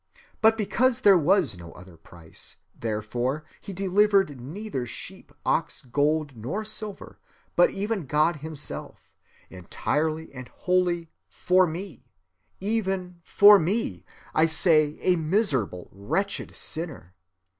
[0.41, 6.65] But because there was no other price, therefore he delivered neither sheep, ox, gold, nor
[6.65, 7.19] silver,
[7.55, 9.11] but even God himself,
[9.51, 12.07] entirely and wholly 'for me,'
[12.59, 14.03] even 'for me,'
[14.33, 17.13] I say, a miserable, wretched sinner.